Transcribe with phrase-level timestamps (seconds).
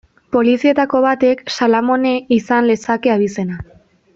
[0.35, 3.63] Polizietako batek Salamone izan lezake abizena.